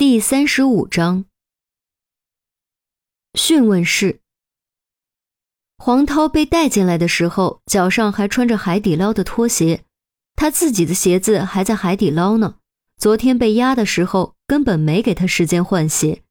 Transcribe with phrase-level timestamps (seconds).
[0.00, 1.26] 第三十五章
[3.34, 4.20] 讯问室。
[5.76, 9.84] 黄涛被带进来的时候，脚上还穿着海底捞的拖鞋，
[10.36, 12.54] 他自己的鞋子还在海底捞呢。
[12.96, 16.22] 昨天被压的时候，根本没给他时间换鞋。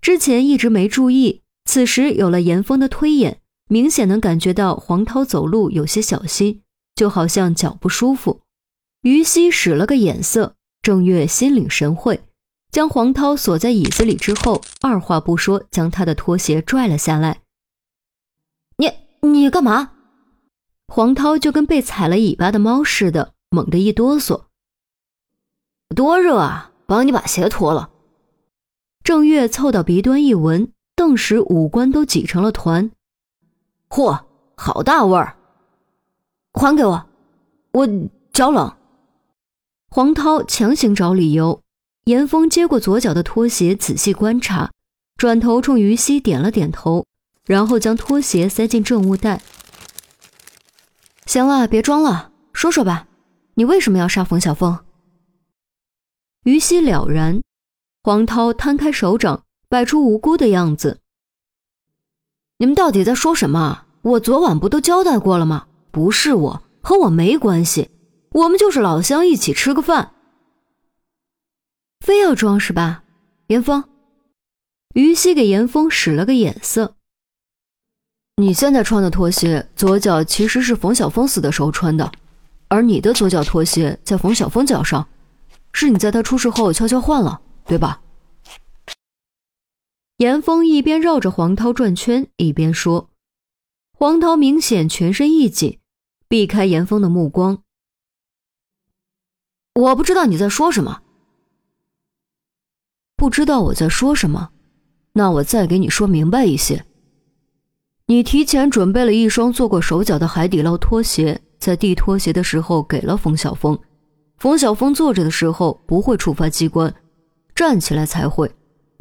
[0.00, 6.62] 之前一直没注意，此时有了严峰的推演，明显能感觉到黄涛走路有些小心，
[6.94, 8.42] 就好像脚不舒服。
[9.00, 12.22] 于西使了个眼色，郑月心领神会。
[12.72, 17.42] 将黄涛锁在椅子里之后，二话不说将他的拖鞋拽了下来。
[18.76, 19.92] 你你干嘛？
[20.88, 24.44] 黄涛就跟被踩了尾巴的猫似的，猛地一哆嗦。
[25.94, 26.72] 多热啊！
[26.86, 27.90] 帮你把鞋脱了。
[29.04, 32.90] 郑月凑到鼻端一闻，顿时五官都挤成了团。
[33.88, 34.24] 嚯，
[34.56, 35.36] 好大味儿！
[36.52, 37.06] 还给我，
[37.72, 37.88] 我
[38.32, 38.74] 脚冷。
[39.90, 41.61] 黄涛强行找理由。
[42.04, 44.72] 严峰接过左脚的拖鞋，仔细观察，
[45.16, 47.06] 转头冲于西点了点头，
[47.46, 49.40] 然后将拖鞋塞进证物袋。
[51.26, 53.06] 行了，别装了，说说吧，
[53.54, 54.80] 你为什么要杀冯小峰？
[56.42, 57.40] 于西了然，
[58.02, 60.98] 黄涛摊开手掌，摆出无辜的样子。
[62.58, 63.84] 你们到底在说什么？
[64.02, 65.66] 我昨晚不都交代过了吗？
[65.92, 67.90] 不是我，和我没关系，
[68.32, 70.11] 我们就是老乡，一起吃个饭。
[72.02, 73.04] 非要装是吧，
[73.46, 73.88] 严峰？
[74.96, 76.96] 于西给严峰使了个眼色。
[78.38, 82.10] 你现在穿的拖鞋，左脚其实是冯小峰死的时候穿的，
[82.66, 85.08] 而你的左脚拖鞋在冯小峰脚上，
[85.72, 88.02] 是你在他出事后悄悄换了，对吧？
[90.16, 93.10] 严峰一边绕着黄涛转圈，一边说。
[93.96, 95.78] 黄涛明显全身一紧，
[96.26, 97.62] 避开严峰的目光。
[99.74, 101.00] 我不知道你在说什么。
[103.22, 104.48] 不知道我在说什么，
[105.12, 106.84] 那我再给你说明白一些。
[108.06, 113.78] 你提前准备了一双做过手脚的海底捞拖鞋，在递拖鞋的时候给了冯小峰。
[114.38, 116.92] 冯小峰坐着的时候不会触发机关，
[117.54, 118.50] 站起来才会。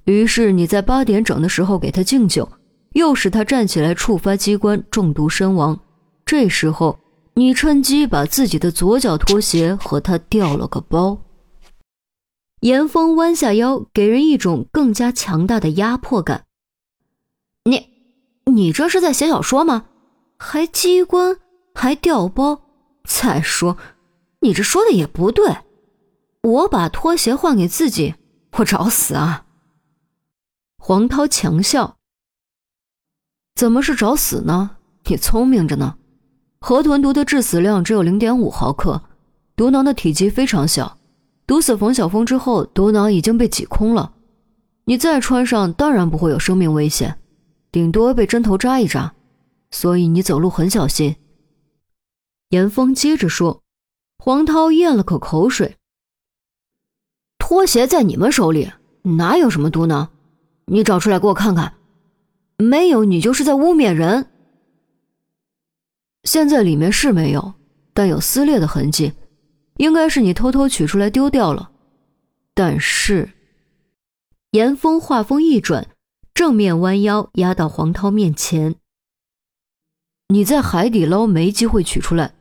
[0.05, 2.47] 于是你在八点整的时候给他敬酒，
[2.91, 5.79] 又使他站起来触发机关中毒身亡。
[6.27, 6.95] 这时候
[7.33, 11.17] 你趁机把自己的左脚拖鞋和他调了个包。
[12.61, 16.45] 严峰弯下腰，给人一种更加强大的压迫感。
[17.65, 17.89] 你，
[18.45, 19.85] 你这是在写小说吗？
[20.37, 21.37] 还机关，
[21.73, 22.61] 还掉包。
[23.03, 23.77] 再说，
[24.41, 25.57] 你这说的也不对。
[26.43, 28.13] 我把拖鞋换给自己，
[28.57, 29.45] 我找死啊！
[30.77, 31.97] 黄涛强笑。
[33.55, 34.77] 怎么是找死呢？
[35.05, 35.97] 你聪明着呢。
[36.59, 39.01] 河豚毒的致死量只有零点五毫克，
[39.55, 40.99] 毒囊的体积非常小。
[41.51, 44.13] 毒死冯小峰之后，毒囊已经被挤空了。
[44.85, 47.19] 你再穿上，当然不会有生命危险，
[47.73, 49.13] 顶多被针头扎一扎。
[49.69, 51.17] 所以你走路很小心。
[52.51, 53.61] 严峰接着说。
[54.17, 55.75] 黄涛咽了口口水。
[57.37, 60.07] 拖鞋在你们手里，哪有什么毒囊？
[60.67, 61.73] 你找出来给我看看。
[62.55, 64.27] 没有，你就是在污蔑人。
[66.23, 67.55] 现在里面是没有，
[67.93, 69.11] 但有撕裂的痕迹。
[69.81, 71.71] 应该是你偷偷取出来丢掉了，
[72.53, 73.31] 但是，
[74.51, 75.87] 严峰话锋一转，
[76.35, 78.75] 正面弯腰压到黄涛面前。
[80.27, 82.35] 你在海底捞没机会取出来，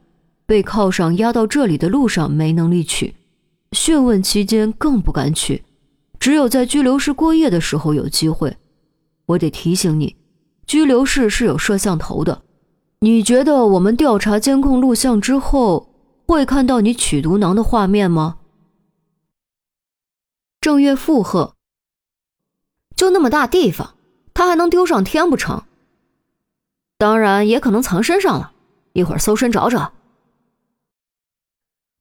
[0.44, 3.14] 被铐上压到这里的路上没能力取，
[3.72, 5.64] 讯问期间更不敢取，
[6.18, 8.54] 只有在拘留室过夜的时候有机会。
[9.24, 10.14] 我得提醒你，
[10.66, 12.42] 拘留室是有摄像头的，
[12.98, 15.86] 你觉得我们调查监控录像之后？
[16.30, 18.38] 会看到你取毒囊的画面吗？
[20.60, 21.56] 正月附和。
[22.94, 23.96] 就那么大地方，
[24.32, 25.64] 他还能丢上天不成？
[26.98, 28.52] 当然也可能藏身上了，
[28.92, 29.92] 一会儿搜身找找。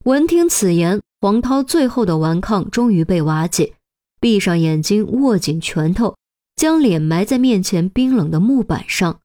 [0.06, 3.74] 闻听此言，黄涛最后的顽抗终于被瓦解，
[4.20, 6.16] 闭上眼睛，握紧拳头，
[6.56, 9.20] 将脸埋在面前冰冷的木板上。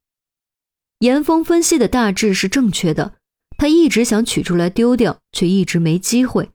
[1.00, 3.16] 严峰分析的大致是正确的。
[3.56, 6.50] 他一直想取出来丢掉，却一直没机会。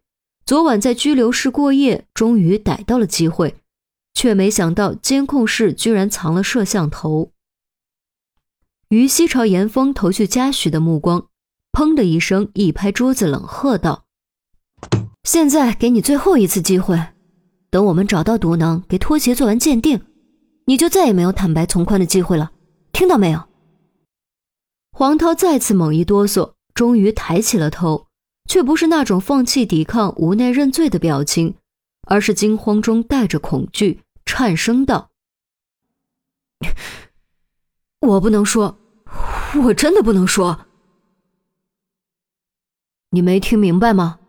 [0.45, 3.55] 昨晚在拘留室过夜，终于逮到了机会，
[4.13, 7.31] 却没想到监控室居然藏了摄像头。
[8.89, 11.27] 于西朝严峰投去嘉许的目光，
[11.71, 14.05] 砰的一声，一拍桌子，冷喝道
[15.23, 16.99] ：“现在给你最后一次机会，
[17.69, 20.01] 等我们找到毒囊，给拖鞋做完鉴定，
[20.65, 22.51] 你就再也没有坦白从宽的机会了，
[22.91, 23.43] 听到没有？”
[24.91, 26.53] 黄涛再次猛一哆嗦。
[26.79, 28.07] 终于抬起了头，
[28.45, 31.55] 却不是那种放弃抵抗、无奈认罪的表情，
[32.07, 35.09] 而是惊慌中带着恐惧，颤声道
[37.99, 38.79] ：“我不能说，
[39.65, 40.67] 我真的不能说。
[43.09, 44.21] 你没听明白吗？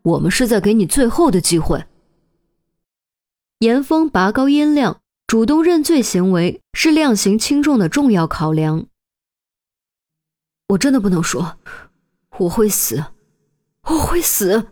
[0.00, 1.84] 我们是在给你最后的机会。”
[3.60, 8.86] 严峰拔高音量，主动认罪行为是量刑轻重的重要考量。
[10.68, 11.58] 我真的不能说，
[12.38, 13.04] 我会死，
[13.82, 14.68] 我会死，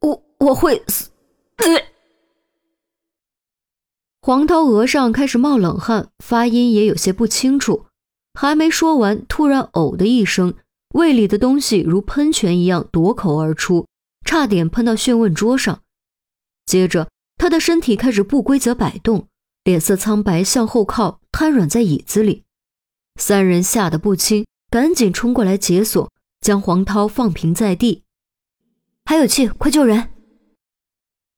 [0.00, 1.10] 我我会死。
[4.20, 7.86] 黄涛额上开始冒冷汗，发音也有些不清楚。
[8.32, 10.54] 还没说完，突然“呕”的一声，
[10.94, 13.86] 胃里的东西如喷泉一样夺口而出，
[14.24, 15.82] 差点喷到讯问桌上。
[16.64, 19.28] 接着，他的身体开始不规则摆动，
[19.64, 22.44] 脸色苍白，向后靠，瘫软在椅子里。
[23.20, 26.10] 三人吓得不轻，赶紧冲过来解锁，
[26.44, 28.02] 将黄涛放平在地。
[29.06, 30.10] 还有气，快救人！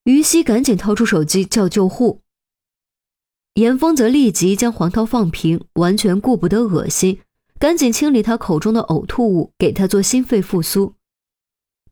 [0.03, 2.23] 于西赶紧掏出手机叫救护。
[3.55, 7.21] 严峰则立即将黄涛放平，完全顾不得恶心，
[7.61, 10.95] 赶紧清理他口中的呕吐物，给他做心肺复苏。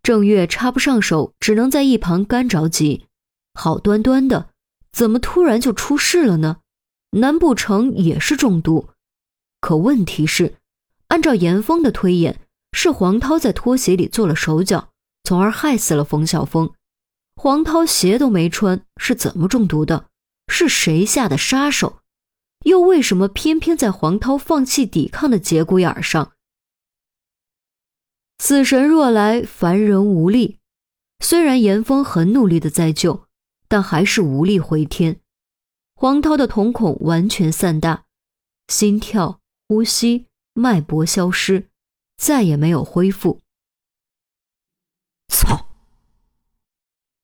[0.02, 3.06] 郑月插不上手，只能在一旁干着急。
[3.54, 4.50] 好端端的，
[4.90, 6.56] 怎么突然就出事了呢？
[7.12, 8.88] 难不成也是中毒？
[9.60, 10.56] 可问题是，
[11.06, 12.40] 按照严峰的推演，
[12.76, 14.90] 是黄涛在拖鞋里做了手脚，
[15.22, 16.74] 从而害死了冯小峰。
[17.36, 20.08] 黄涛鞋都没穿，是怎么中毒的？
[20.48, 22.00] 是谁下的杀手？
[22.64, 26.32] 又为什么偏偏在黄涛放弃抵抗的节骨眼上？
[28.38, 30.58] 死神若来，凡人无力。
[31.20, 33.26] 虽然严峰很努力的在救，
[33.68, 35.20] 但还是无力回天。
[35.94, 38.04] 黄涛的瞳孔完全散大，
[38.66, 41.68] 心跳、呼吸、脉搏消失，
[42.24, 43.42] 再也没有恢复。
[45.28, 45.66] 操！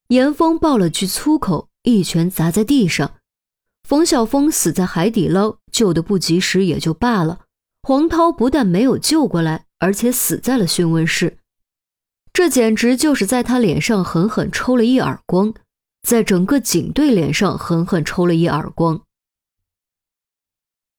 [0.09, 3.15] 严峰爆了句粗口，一拳砸在地上。
[3.83, 7.47] 冯小峰死在海底捞，救的不及时也就罢了。
[7.83, 11.39] 黄涛不但没有救过来，而且死在了讯问室。
[12.35, 15.55] 这简直就是在他脸上狠狠抽了一耳光，
[16.07, 19.01] 在整个警队脸上狠狠抽了一耳光。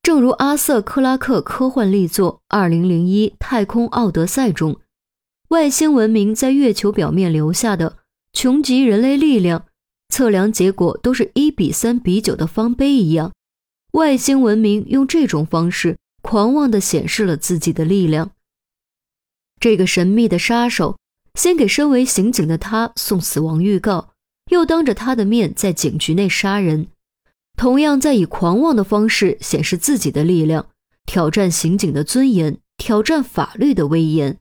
[0.03, 4.80] 正如阿瑟·克拉克科幻力作《二零零一太空奥德赛》中，
[5.50, 7.98] 外星文明在月球表面留下的
[8.33, 9.65] 穷极人类力量。
[10.09, 13.31] 测量结果都是一比三比九的方碑一样，
[13.94, 18.31] 外星文明用这种方式狂妄地显示了自己的力量。
[19.59, 20.98] 这个神秘的杀手
[21.36, 24.09] 先给身为刑警的他送死亡预告，
[24.50, 26.88] 又当着他的面在警局内杀人，
[27.62, 30.69] 同样在以狂妄的方式显示自己的力量，
[31.06, 34.40] 挑战刑警的尊严，挑战法律的威严。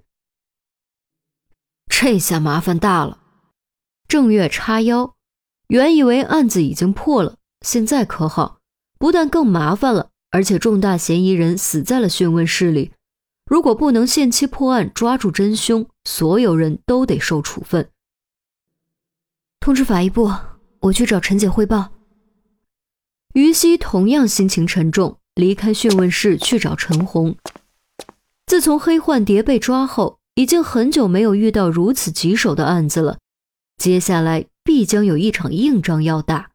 [1.86, 3.20] 这下麻烦大了，
[4.08, 5.16] 郑月叉腰。
[5.68, 8.60] 原以为案子已经破了，现在可好，
[8.98, 12.92] 不但更麻烦了，而且重大嫌疑人死在了讯问室里。
[13.44, 17.90] 如果不能限期破案，抓住真凶，所有人都得受处分。
[19.60, 20.32] 通知法医部，
[20.80, 21.99] 我去找陈姐汇报。
[23.34, 27.36] 于西同样心情沉重，离开讯问室去找陈红。
[28.46, 33.18] 自从黑幻蝶被抓后，已经很久没有遇到如此棘手的案子了。
[33.76, 34.46] 接下来。
[34.62, 36.49] 必将有一场硬仗要打。